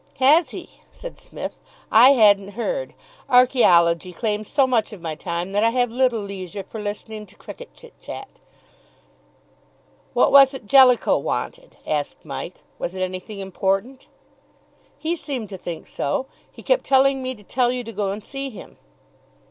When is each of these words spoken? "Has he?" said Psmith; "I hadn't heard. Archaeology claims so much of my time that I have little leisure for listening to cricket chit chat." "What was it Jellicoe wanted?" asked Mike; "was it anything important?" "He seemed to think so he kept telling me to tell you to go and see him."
"Has 0.17 0.49
he?" 0.49 0.81
said 0.91 1.19
Psmith; 1.19 1.59
"I 1.91 2.13
hadn't 2.13 2.53
heard. 2.57 2.95
Archaeology 3.29 4.11
claims 4.13 4.47
so 4.47 4.65
much 4.65 4.91
of 4.91 4.99
my 4.99 5.13
time 5.13 5.51
that 5.51 5.63
I 5.63 5.69
have 5.69 5.91
little 5.91 6.21
leisure 6.21 6.63
for 6.63 6.81
listening 6.81 7.27
to 7.27 7.35
cricket 7.35 7.75
chit 7.75 7.93
chat." 8.01 8.27
"What 10.13 10.31
was 10.31 10.55
it 10.55 10.65
Jellicoe 10.65 11.19
wanted?" 11.19 11.77
asked 11.85 12.25
Mike; 12.25 12.63
"was 12.79 12.95
it 12.95 13.03
anything 13.03 13.37
important?" 13.37 14.07
"He 14.97 15.15
seemed 15.15 15.49
to 15.51 15.57
think 15.59 15.85
so 15.85 16.25
he 16.51 16.63
kept 16.63 16.83
telling 16.83 17.21
me 17.21 17.35
to 17.35 17.43
tell 17.43 17.71
you 17.71 17.83
to 17.83 17.93
go 17.93 18.09
and 18.09 18.23
see 18.23 18.49
him." 18.49 18.77